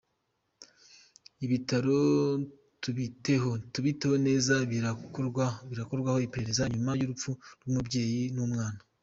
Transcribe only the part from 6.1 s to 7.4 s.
iperereza nyuma y’urupfu